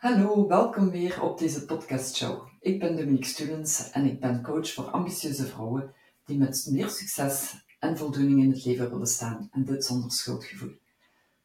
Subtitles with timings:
[0.00, 2.48] Hallo, welkom weer op deze podcastshow.
[2.60, 7.54] Ik ben Dominique Stulens en ik ben coach voor ambitieuze vrouwen die met meer succes
[7.78, 10.72] en voldoening in het leven willen staan en dit zonder schuldgevoel.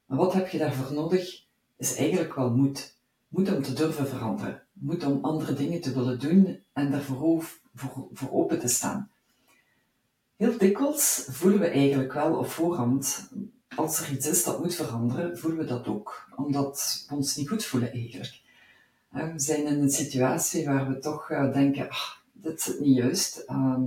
[0.05, 1.45] Maar wat heb je daarvoor nodig?
[1.77, 2.97] Is eigenlijk wel moed.
[3.27, 4.63] Moed om te durven veranderen.
[4.73, 7.43] Moed om andere dingen te willen doen en daarvoor
[7.73, 9.09] voor, open te staan.
[10.35, 13.29] Heel dikwijls voelen we eigenlijk wel op voorhand,
[13.75, 16.29] als er iets is dat moet veranderen, voelen we dat ook.
[16.35, 18.43] Omdat we ons niet goed voelen eigenlijk.
[19.15, 23.37] We zijn in een situatie waar we toch eh, denken, ach, dit is niet juist.
[23.37, 23.83] Ehm,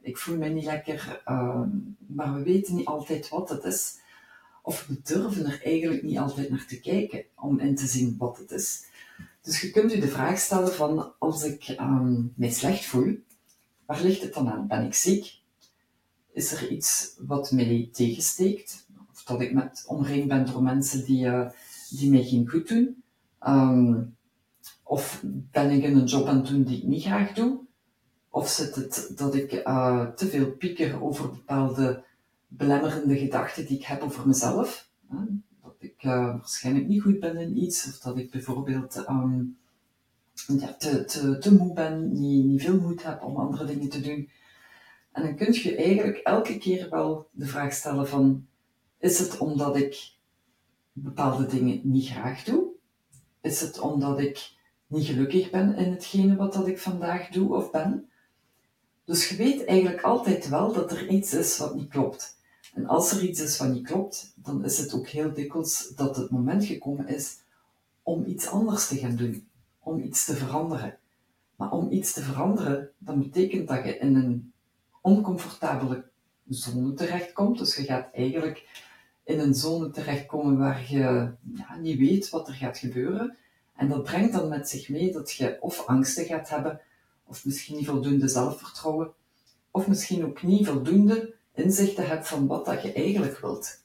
[0.00, 1.68] ik voel me niet lekker, ehm,
[2.06, 3.98] maar we weten niet altijd wat het is.
[4.62, 8.38] Of we durven er eigenlijk niet altijd naar te kijken om in te zien wat
[8.38, 8.84] het is.
[9.42, 13.18] Dus je kunt u de vraag stellen van, als ik um, mij slecht voel,
[13.86, 14.66] waar ligt het dan aan?
[14.66, 15.40] Ben ik ziek?
[16.32, 18.86] Is er iets wat mij tegensteekt?
[19.12, 21.50] Of dat ik met omringd ben door mensen die, uh,
[21.90, 23.02] die mij geen goed doen?
[24.88, 27.58] Of ben ik in een job aan het doen die ik niet graag doe?
[28.30, 32.04] Of zit het dat ik uh, te veel pieker over bepaalde
[32.46, 34.90] belemmerende gedachten die ik heb over mezelf?
[35.08, 35.16] Hè?
[35.62, 39.58] Dat ik uh, waarschijnlijk niet goed ben in iets, of dat ik bijvoorbeeld um,
[40.58, 44.00] ja, te, te, te moe ben, niet, niet veel moed heb om andere dingen te
[44.00, 44.30] doen.
[45.12, 48.46] En dan kun je eigenlijk elke keer wel de vraag stellen van,
[48.98, 50.14] is het omdat ik
[50.92, 52.64] bepaalde dingen niet graag doe?
[53.40, 54.54] Is het omdat ik
[54.86, 58.10] niet gelukkig ben in hetgene wat dat ik vandaag doe of ben.
[59.04, 62.36] Dus je weet eigenlijk altijd wel dat er iets is wat niet klopt.
[62.74, 66.16] En als er iets is wat niet klopt, dan is het ook heel dikwijls dat
[66.16, 67.38] het moment gekomen is
[68.02, 69.48] om iets anders te gaan doen,
[69.78, 70.98] om iets te veranderen.
[71.56, 74.52] Maar om iets te veranderen, dan betekent dat je in een
[75.00, 76.04] oncomfortabele
[76.48, 77.58] zone terechtkomt.
[77.58, 78.84] Dus je gaat eigenlijk
[79.24, 83.36] in een zone terechtkomen waar je ja, niet weet wat er gaat gebeuren.
[83.76, 86.80] En dat brengt dan met zich mee dat je of angsten gaat hebben,
[87.24, 89.12] of misschien niet voldoende zelfvertrouwen,
[89.70, 93.84] of misschien ook niet voldoende inzichten hebt van wat dat je eigenlijk wilt.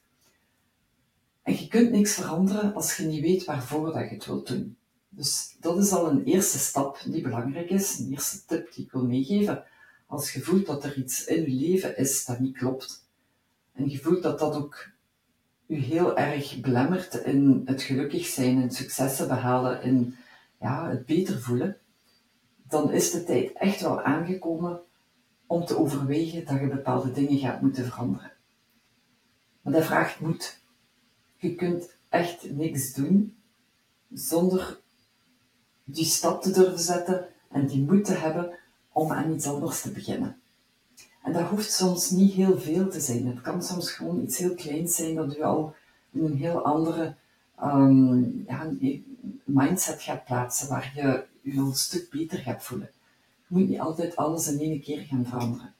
[1.42, 4.76] En je kunt niks veranderen als je niet weet waarvoor dat je het wilt doen.
[5.08, 8.92] Dus dat is al een eerste stap die belangrijk is, een eerste tip die ik
[8.92, 9.64] wil meegeven.
[10.06, 13.06] Als je voelt dat er iets in je leven is dat niet klopt,
[13.72, 14.88] en je voelt dat dat ook
[15.72, 20.14] u heel erg belemmert in het gelukkig zijn, in successen behalen, in
[20.60, 21.76] ja, het beter voelen,
[22.68, 24.80] dan is de tijd echt wel aangekomen
[25.46, 28.32] om te overwegen dat je bepaalde dingen gaat moeten veranderen.
[29.62, 30.60] Maar dat vraagt moed.
[31.36, 33.36] Je kunt echt niks doen
[34.12, 34.80] zonder
[35.84, 38.58] die stap te durven zetten en die moed te hebben
[38.92, 40.41] om aan iets anders te beginnen.
[41.22, 43.26] En dat hoeft soms niet heel veel te zijn.
[43.26, 45.74] Het kan soms gewoon iets heel kleins zijn dat u al
[46.10, 47.14] in een heel andere
[47.62, 48.70] um, ja,
[49.44, 52.90] mindset gaat plaatsen, waar je je een stuk beter gaat voelen.
[53.46, 55.74] Je moet niet altijd alles in één keer gaan veranderen.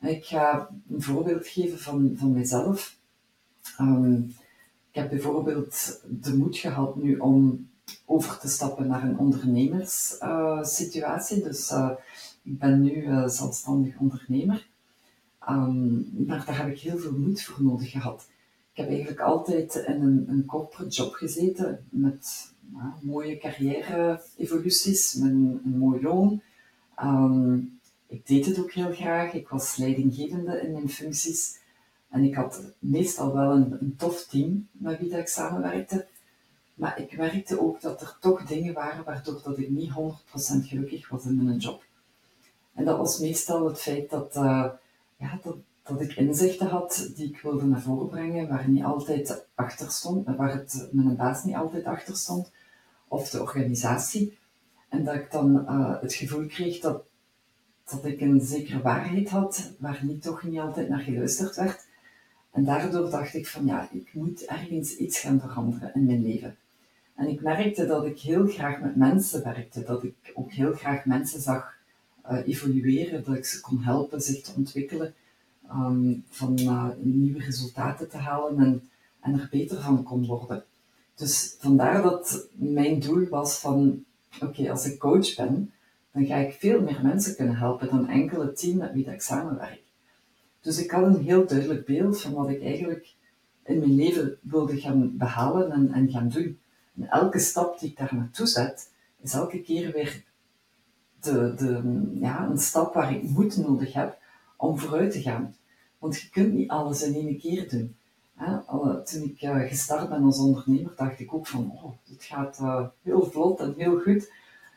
[0.00, 2.96] Ik ga een voorbeeld geven van, van mezelf.
[3.80, 4.34] Um,
[4.90, 7.68] ik heb bijvoorbeeld de moed gehad nu om
[8.04, 11.38] over te stappen naar een ondernemerssituatie.
[11.38, 11.90] Uh, dus uh,
[12.42, 14.70] ik ben nu uh, zelfstandig ondernemer.
[15.48, 18.26] Um, maar daar heb ik heel veel moed voor nodig gehad.
[18.72, 25.30] Ik heb eigenlijk altijd in een, een corporate job gezeten met nou, mooie carrière-evoluties, met
[25.30, 26.42] een, mooi loon.
[27.02, 29.32] Um, ik deed het ook heel graag.
[29.32, 31.60] Ik was leidinggevende in mijn functies.
[32.08, 36.06] En ik had meestal wel een, een tof team met wie ik samenwerkte.
[36.74, 39.94] Maar ik merkte ook dat er toch dingen waren waardoor dat ik niet 100%
[40.66, 41.84] gelukkig was in mijn job.
[42.74, 44.66] En dat was meestal het feit dat, uh,
[45.16, 49.46] ja, dat, dat ik inzichten had die ik wilde naar voren brengen, waar niet altijd
[49.54, 52.50] achter stond, waar het mijn baas niet altijd achter stond,
[53.08, 54.38] of de organisatie.
[54.88, 57.02] En dat ik dan uh, het gevoel kreeg dat,
[57.90, 61.86] dat ik een zekere waarheid had, waar niet toch niet altijd naar geluisterd werd.
[62.50, 66.56] En daardoor dacht ik van ja, ik moet ergens iets gaan veranderen in mijn leven.
[67.14, 71.04] En ik merkte dat ik heel graag met mensen werkte, dat ik ook heel graag
[71.04, 71.74] mensen zag
[72.44, 75.14] evolueren, dat ik ze kon helpen zich te ontwikkelen,
[75.70, 78.88] um, van uh, nieuwe resultaten te halen en,
[79.20, 80.64] en er beter van kon worden.
[81.14, 84.04] Dus vandaar dat mijn doel was van,
[84.40, 85.72] oké, als ik coach ben,
[86.12, 89.20] dan ga ik veel meer mensen kunnen helpen dan enkel team met wie dat ik
[89.20, 89.82] samenwerk.
[90.60, 93.14] Dus ik had een heel duidelijk beeld van wat ik eigenlijk
[93.64, 96.58] in mijn leven wilde gaan behalen en, en gaan doen.
[96.96, 98.90] En elke stap die ik daar naartoe zet,
[99.20, 100.24] is elke keer weer
[101.22, 104.18] de, de, ja, een stap waar ik moed nodig heb
[104.56, 105.54] om vooruit te gaan.
[105.98, 107.96] Want je kunt niet alles in één keer doen.
[109.04, 112.86] toen ik uh, gestart ben als ondernemer, dacht ik ook van, oh, het gaat uh,
[113.02, 114.32] heel vlot en heel goed.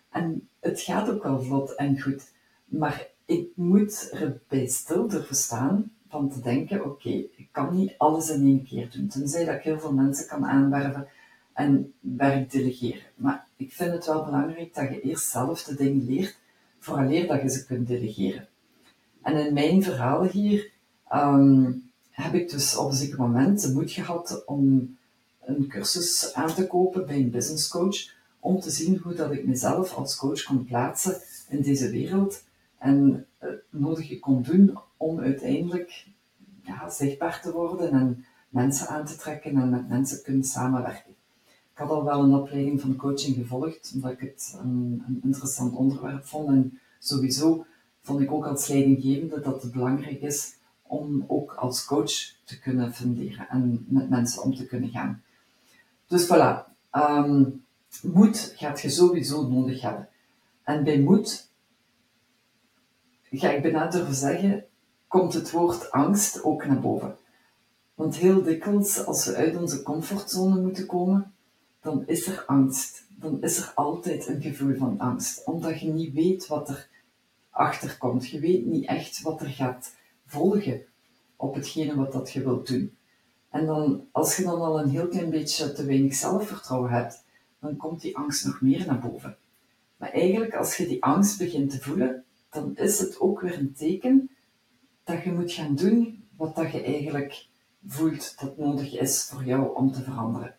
[0.09, 2.31] En het gaat ook wel vlot en goed.
[2.65, 8.29] Maar ik moet erbij stil durven staan van te denken, oké, ik kan niet alles
[8.29, 9.07] in één keer doen.
[9.07, 11.07] Tenzij dat ik heel veel mensen kan aanwerven
[11.55, 13.01] en werk delegeren.
[13.15, 16.37] Maar ik vind het wel belangrijk dat je eerst zelf de dingen leert,
[16.79, 18.47] vooraleer dat je ze kunt delegeren.
[19.21, 20.71] En in mijn verhaal hier
[21.07, 21.71] ehm,
[22.11, 24.97] heb ik dus op een zeker moment de moed gehad om
[25.41, 29.45] een cursus aan te kopen bij een business coach, om te zien hoe dat ik
[29.45, 32.43] mezelf als coach kon plaatsen in deze wereld
[32.77, 36.05] en het nodige kon doen om uiteindelijk
[36.89, 41.15] zichtbaar te worden en mensen aan te trekken en met mensen kunnen samenwerken.
[41.75, 46.25] Ik had al wel een opleiding van coaching gevolgd, omdat ik het een, interessant onderwerp
[46.25, 46.49] vond.
[46.49, 47.65] En sowieso
[48.01, 52.11] vond ik ook als leidinggevende dat het belangrijk is om ook als coach
[52.43, 55.23] te kunnen funderen en met mensen om te kunnen gaan.
[56.07, 57.65] Dus voilà, um,
[58.01, 60.09] moed gaat je sowieso nodig hebben.
[60.63, 61.49] En bij moed,
[63.31, 64.65] ga ik bijna durven zeggen,
[65.07, 67.15] komt het woord angst ook naar boven.
[67.95, 71.33] Want heel dikwijls, als we uit onze comfortzone moeten komen,
[71.85, 73.07] dan is er angst.
[73.09, 76.89] Dan is er altijd een gevoel van angst, omdat je niet weet wat er
[77.49, 78.29] achter komt.
[78.29, 79.95] Je weet niet echt wat er gaat
[80.25, 80.85] volgen
[81.35, 82.97] op hetgene wat dat je wilt doen.
[83.49, 87.23] En dan, als je dan al een heel klein beetje te weinig zelfvertrouwen hebt,
[87.59, 89.37] dan komt die angst nog meer naar boven.
[89.97, 93.73] Maar eigenlijk, als je die angst begint te voelen, dan is het ook weer een
[93.73, 94.29] teken
[95.03, 97.47] dat je moet gaan doen wat dat je eigenlijk
[97.87, 100.55] voelt dat nodig is voor jou om te veranderen.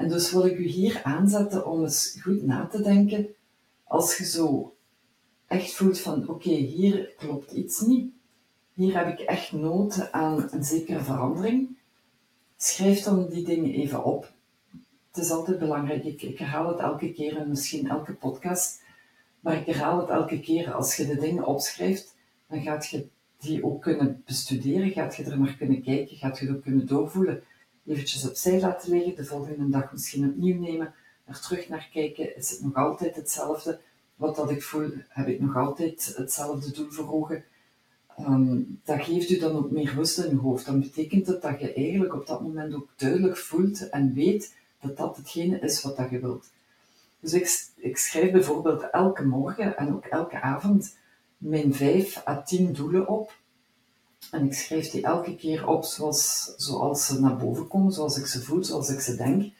[0.00, 3.26] En dus wil ik u hier aanzetten om eens goed na te denken.
[3.84, 4.76] Als je zo
[5.46, 8.12] echt voelt van oké, hier klopt iets niet,
[8.74, 11.76] hier heb ik echt nood aan een zekere verandering,
[12.56, 14.32] schrijf dan die dingen even op.
[15.12, 18.82] Het is altijd belangrijk, ik, herhaal het elke keer en misschien elke podcast,
[19.40, 20.72] maar ik herhaal het elke keer.
[20.72, 22.14] Als je de dingen opschrijft,
[22.48, 23.06] dan gaat je
[23.38, 26.86] die ook kunnen bestuderen, gaat je er naar kunnen kijken, gaat je er ook kunnen
[26.86, 27.42] doorvoelen,
[27.90, 30.94] eventjes opzij laten liggen, de volgende dag misschien opnieuw nemen,
[31.24, 33.80] er terug naar kijken, is het nog altijd hetzelfde?
[34.16, 37.44] Wat dat ik voel, heb ik nog altijd hetzelfde doel voor ogen?
[38.18, 40.66] Um, dat geeft u dan ook meer rust in uw hoofd.
[40.66, 44.96] Dan betekent het dat je eigenlijk op dat moment ook duidelijk voelt en weet dat
[44.96, 46.50] dat hetgene is wat dat je wilt.
[47.20, 50.96] Dus ik, ik schrijf bijvoorbeeld elke morgen en ook elke avond
[51.38, 53.38] mijn vijf à tien doelen op.
[54.30, 58.26] En ik schrijf die elke keer op zoals, zoals ze naar boven komen, zoals ik
[58.26, 59.52] ze voel, zoals ik ze denk.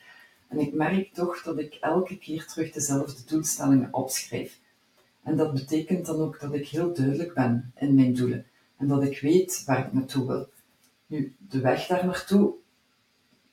[0.48, 4.60] En ik merk toch dat ik elke keer terug dezelfde doelstellingen opschrijf.
[5.22, 8.46] En dat betekent dan ook dat ik heel duidelijk ben in mijn doelen.
[8.76, 10.48] En dat ik weet waar ik naartoe wil.
[11.06, 12.54] Nu, de weg daar naartoe,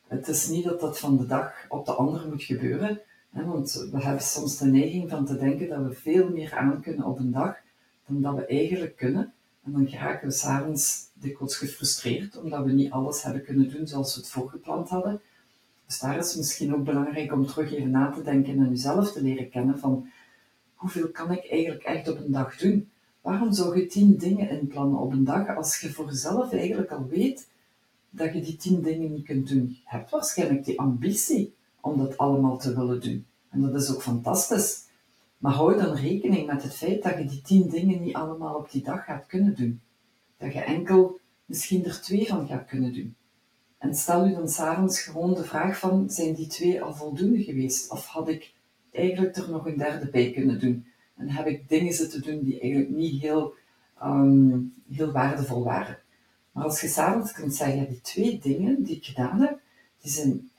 [0.07, 3.01] het is niet dat dat van de dag op de andere moet gebeuren.
[3.29, 6.81] Hè, want we hebben soms de neiging van te denken dat we veel meer aan
[6.81, 7.55] kunnen op een dag
[8.07, 9.33] dan dat we eigenlijk kunnen.
[9.67, 14.15] En dan geraken we s'avonds dikwijls gefrustreerd, omdat we niet alles hebben kunnen doen zoals
[14.15, 15.21] we het voorgepland hadden.
[15.85, 19.11] Dus daar is het misschien ook belangrijk om terug even na te denken en jezelf
[19.11, 20.09] te leren kennen van
[20.75, 22.89] hoeveel kan ik eigenlijk echt op een dag doen?
[23.21, 27.07] Waarom zou je tien dingen inplannen op een dag als je voor jezelf eigenlijk al
[27.07, 27.47] weet
[28.09, 29.67] dat je die tien dingen niet kunt doen?
[29.69, 33.25] Je hebt waarschijnlijk die ambitie om dat allemaal te willen doen.
[33.49, 34.85] En dat is ook fantastisch.
[35.37, 38.71] Maar hou dan rekening met het feit dat je die tien dingen niet allemaal op
[38.71, 39.81] die dag gaat kunnen doen.
[40.37, 43.15] Dat je enkel misschien er twee van gaat kunnen doen.
[43.77, 47.91] En stel u dan s'avonds gewoon de vraag van, zijn die twee al voldoende geweest?
[47.91, 48.53] Of had ik
[48.91, 50.85] eigenlijk er nog een derde bij kunnen doen?
[51.15, 53.53] En heb ik dingen zitten doen die eigenlijk niet heel,
[54.03, 55.97] um, heel waardevol waren?
[56.51, 59.59] Maar als je s'avonds kunt zeggen, die twee dingen die ik gedaan heb,
[60.01, 60.49] die, zijn,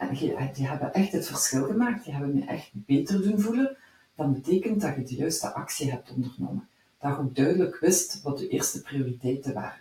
[0.55, 3.77] die hebben echt het verschil gemaakt, die hebben me echt beter doen voelen,
[4.19, 6.69] dan betekent dat je de juiste actie hebt ondernomen.
[6.99, 9.81] Dat je ook duidelijk wist wat de eerste prioriteiten waren.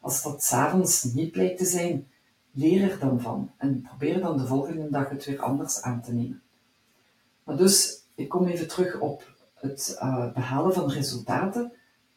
[0.00, 2.08] Als dat s'avonds niet blijkt te zijn,
[2.50, 6.12] leer er dan van en probeer dan de volgende dag het weer anders aan te
[6.12, 6.42] nemen.
[7.44, 11.72] Maar dus, ik kom even terug op het uh, behalen van resultaten.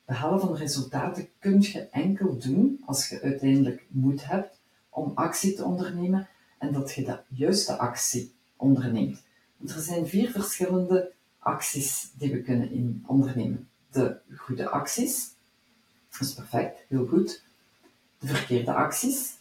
[0.05, 5.63] Behalen van resultaten kun je enkel doen als je uiteindelijk moed hebt om actie te
[5.63, 6.27] ondernemen
[6.57, 9.23] en dat je de juiste actie onderneemt.
[9.57, 13.67] Want er zijn vier verschillende acties die we kunnen in ondernemen.
[13.91, 15.29] De goede acties,
[16.09, 17.43] dat is perfect, heel goed.
[18.19, 19.37] De verkeerde acties.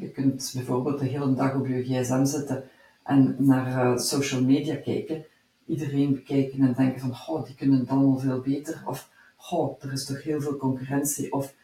[0.00, 2.64] Je kunt bijvoorbeeld de hele dag op je gsm zitten
[3.08, 5.24] en naar eh, social media kijken,
[5.66, 9.10] iedereen bekijken en denken van, oh, die kunnen het allemaal veel beter, of,
[9.50, 11.54] oh, er is toch heel veel concurrentie, of,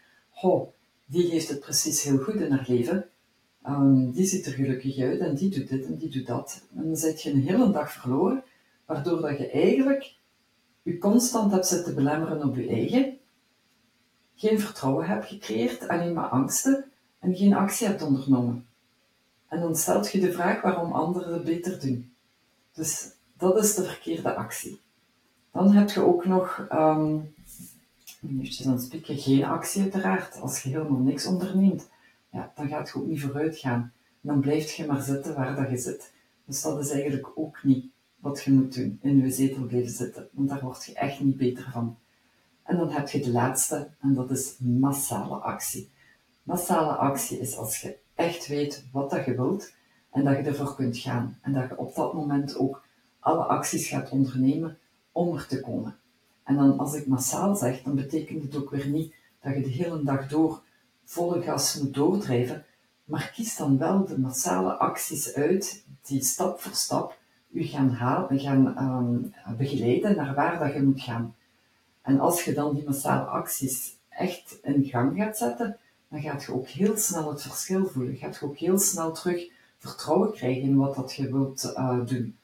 [0.43, 0.69] oh,
[1.07, 3.09] die heeft het precies heel goed in haar leven.
[3.63, 6.63] Ehm, die ziet er gelukkig uit en die doet dit en die doet dat.
[6.77, 8.43] En dan zit je een hele dag verloren,
[8.87, 10.15] waardoor dat je eigenlijk
[10.83, 13.19] je constant hebt zitten belemmeren op je eigen,
[14.35, 16.85] geen vertrouwen hebt gecreëerd, alleen maar angsten
[17.19, 18.67] en geen actie hebt ondernomen.
[19.49, 22.15] En dan stelt je de vraag waarom anderen het beter doen.
[22.73, 24.81] Dus dat is de verkeerde actie.
[25.53, 27.35] Dan heb je ook nog, um,
[28.23, 30.41] eventjes aan het spieken, geen actie uiteraard.
[30.41, 31.89] Als je helemaal niks onderneemt,
[32.31, 33.93] ja, dan gaat je ook niet vooruit gaan.
[34.21, 36.13] Dan blijf je maar zitten waar dat je zit.
[36.45, 37.94] Dus dat is eigenlijk ook niet
[38.25, 40.29] wat je moet doen, in je zetel blijven zitten.
[40.33, 41.99] Want daar word je echt niet beter van.
[42.63, 45.91] En dan heb je de laatste, en dat is massale actie.
[46.43, 49.73] Massale actie is als je echt weet wat dat je wilt
[50.11, 51.39] en dat je ervoor kunt gaan.
[51.43, 52.85] En dat je op dat moment ook
[53.21, 54.79] alle acties gaat ondernemen
[55.13, 55.97] om er te komen.
[56.45, 59.69] En dan als ik massaal zeg, dan betekent het ook weer niet dat je de
[59.69, 60.63] hele dag door
[61.05, 62.65] volle gas moet doordrijven,
[63.05, 67.23] maar kies dan wel de massale acties uit die stap voor stap
[67.55, 71.35] u gaan, halen, gaan um, begeleiden naar waar dat je moet gaan.
[72.03, 75.77] En als je dan die massale acties echt in gang gaat zetten,
[76.09, 78.17] dan gaat je ook heel snel het verschil voelen.
[78.17, 82.37] Gaat je ook heel snel terug vertrouwen krijgen in wat dat je wilt uh, doen.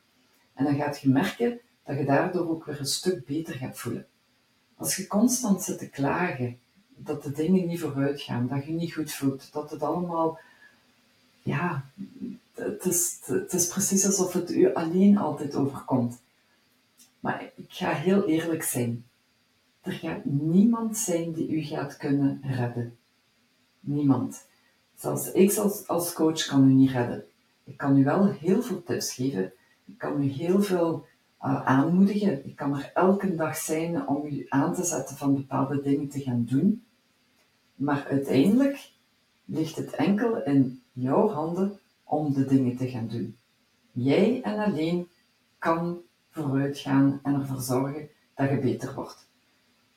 [0.55, 4.07] En dan gaat je merken dat je daardoor ook weer een stuk beter gaat voelen.
[4.77, 6.59] Als je constant zit te klagen
[6.97, 10.39] dat de dingen niet vooruit gaan, dat je niet goed voelt, dat het allemaal,
[11.43, 11.85] ja,
[12.61, 16.23] het is, precies alsof het u alleen altijd overkomt.
[17.21, 19.05] Maar ik ga heel eerlijk zijn.
[19.81, 22.97] Er gaat niemand zijn die u gaat kunnen redden.
[23.81, 24.47] Niemand.
[24.95, 27.25] Zelfs ik als, als coach kan u niet redden.
[27.65, 29.53] Ik kan u wel heel veel tips geven.
[29.87, 31.07] Ik kan u heel veel
[31.43, 32.47] uh, aanmoedigen.
[32.47, 36.21] Ik kan er elke dag zijn om u aan te zetten van bepaalde dingen te
[36.21, 36.85] gaan doen.
[37.75, 38.91] Maar uiteindelijk
[39.45, 41.79] ligt het enkel in jouw handen
[42.11, 43.37] om de dingen te gaan doen.
[43.93, 45.09] Jij en alleen
[45.59, 46.01] kan
[46.31, 49.29] vooruit gaan en ervoor zorgen dat je beter wordt.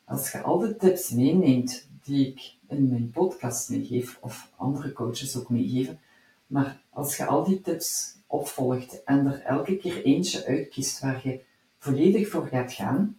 [0.05, 5.37] Als je al de tips meeneemt die ik in mijn podcast meegeef, of andere coaches
[5.37, 5.99] ook meegeven,
[6.47, 11.41] maar als je al die tips opvolgt en er elke keer eentje uitkiest waar je
[11.77, 13.17] volledig voor gaat gaan,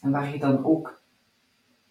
[0.00, 1.02] en waar je dan ook,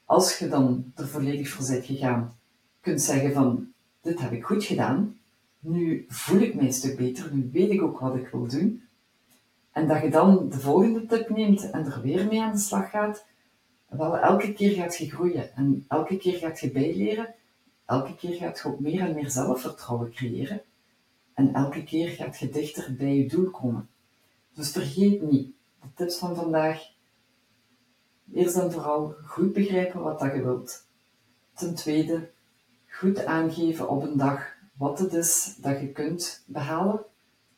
[0.05, 2.37] als je dan er volledig voor bent gegaan,
[2.81, 5.17] kunt zeggen van, dit heb ik goed gedaan,
[5.63, 8.83] nu voel ik mij een stuk beter, nu weet ik ook wat ik wil doen.
[9.71, 12.89] En dat je dan de volgende tip neemt en er weer mee aan de slag
[12.89, 13.25] gaat,
[13.87, 17.33] wel elke keer gaat je groeien en elke keer gaat je bijleren,
[17.85, 20.61] elke keer gaat je ook meer en meer zelfvertrouwen creëren
[21.33, 23.89] en elke keer gaat je dichter bij je doel komen.
[24.53, 25.51] Dus vergeet niet,
[25.81, 26.91] de tips van vandaag,
[28.33, 30.85] eerst en vooral goed begrijpen wat dat je wilt.
[31.53, 32.29] Ten tweede,
[32.89, 37.05] goed aangeven op een dag wat het is dat je kunt behalen.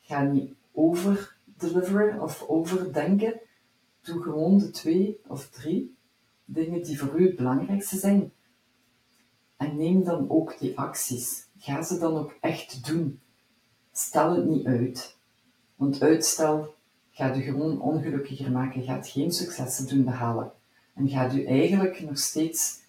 [0.02, 3.40] Ga niet overdeliveren of overdenken.
[4.02, 5.96] Doe gewoon de twee of drie
[6.46, 8.32] dingen die voor u het belangrijkste zijn.
[9.58, 11.48] En neem dan ook die acties.
[11.58, 13.20] Ga ze dan ook echt doen.
[13.92, 15.18] Stel het niet uit.
[15.76, 16.76] Want uitstel
[17.12, 20.52] gaat u gewoon ongelukkiger maken, gaat geen successen doen behalen.
[20.94, 22.80] En gaat u eigenlijk nog steeds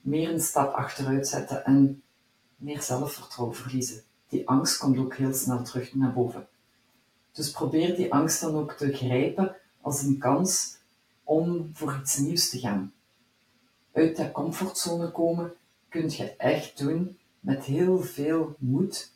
[0.00, 2.02] meer een stap achteruit zetten en
[2.62, 4.02] meer zelfvertrouwen verliezen.
[4.28, 6.48] Die angst komt ook heel snel terug naar boven.
[7.32, 10.76] Dus probeer die angst dan ook te grijpen als een kans
[11.24, 12.92] om voor iets nieuws te gaan.
[13.92, 15.52] Uit de comfortzone komen
[15.88, 19.12] kun je echt doen met heel veel moed,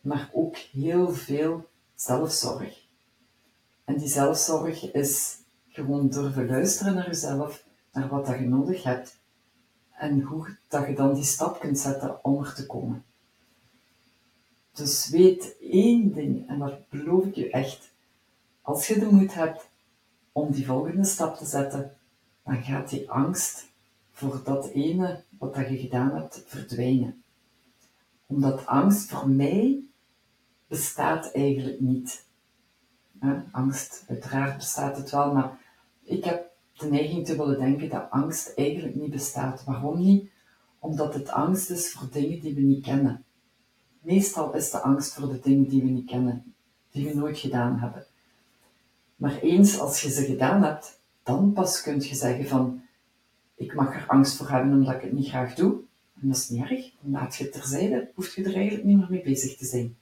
[0.00, 2.86] maar ook heel veel zelfzorg.
[3.84, 5.36] En die zelfzorg is
[5.68, 9.18] gewoon durven luisteren naar jezelf, naar wat dat je nodig hebt
[9.98, 13.04] en hoe dat je dan die stap kunt zetten om er te komen.
[14.72, 17.92] Dus weet één ding, en dat beloof ik je echt.
[18.62, 19.68] Als je de moed hebt
[20.32, 21.96] om die volgende stap te zetten,
[22.44, 23.66] dan gaat die angst
[24.10, 27.22] voor dat ene wat dat je gedaan hebt verdwijnen.
[28.26, 29.80] Omdat angst voor mij
[30.66, 32.24] bestaat eigenlijk niet.
[33.50, 35.58] Angst, uiteraard bestaat het wel, maar
[36.02, 39.64] ik heb de neiging te willen denken dat angst eigenlijk niet bestaat.
[39.64, 40.30] Waarom niet?
[40.78, 43.24] Omdat het angst is voor dingen die we niet kennen.
[44.00, 46.54] Meestal is de angst voor de dingen die we niet kennen,
[46.90, 48.06] die we nooit gedaan hebben.
[49.16, 52.82] Maar eens als je ze gedaan hebt, dan pas kun je zeggen van,
[53.54, 55.80] ik mag er angst voor hebben omdat ik het niet graag doe.
[56.20, 58.98] En dat is niet erg, dan laat je het terzijde, hoef je er eigenlijk niet
[58.98, 59.96] meer mee bezig te zijn.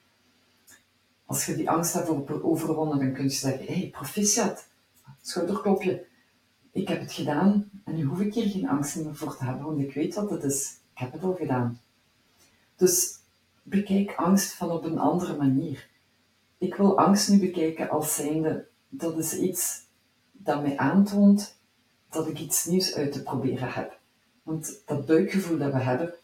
[1.24, 4.68] Als je die angst hebt overwonnen, dan kun je zeggen, hé, hey, proficiat,
[5.20, 6.06] schouderklopje,
[6.74, 9.66] ik heb het gedaan en nu hoef ik hier geen angst meer voor te hebben,
[9.66, 10.78] want ik weet wat het is.
[10.92, 11.80] Ik heb het al gedaan.
[12.76, 13.18] Dus
[13.62, 15.88] bekijk angst van op een andere manier.
[16.58, 19.82] Ik wil angst nu bekijken als zijnde, dat is iets
[20.32, 21.56] dat mij aantoont
[22.10, 23.98] dat ik iets nieuws uit te proberen heb.
[24.42, 26.14] Want dat buikgevoel dat we hebben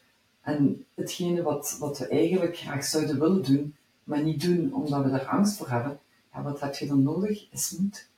[0.41, 5.11] en hetgene wat, wat we eigenlijk graag zouden willen doen, maar niet doen omdat we
[5.11, 6.01] er angst voor hebben,
[6.33, 7.51] ja, wat heb je dan nodig?
[7.51, 8.09] Is moed.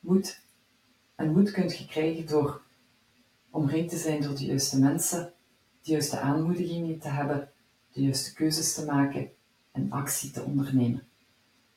[0.00, 0.40] Moed.
[1.14, 2.62] En moed kun je krijgen door
[3.50, 5.32] omringd te zijn door de juiste mensen,
[5.82, 7.50] de juiste aanmoedigingen te hebben,
[7.92, 9.30] de juiste keuzes te maken
[9.72, 11.02] en actie te ondernemen.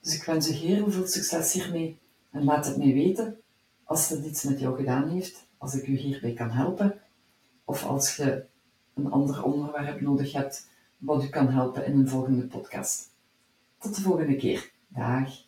[0.01, 1.97] Dus ik wens je heel veel succes hiermee
[2.31, 3.37] en laat het mij weten
[3.83, 6.99] als het iets met jou gedaan heeft, als ik u hierbij kan helpen,
[7.65, 8.45] of als je
[8.93, 13.09] een ander onderwerp nodig hebt wat u kan helpen in een volgende podcast.
[13.77, 14.71] Tot de volgende keer.
[14.87, 15.44] Dag.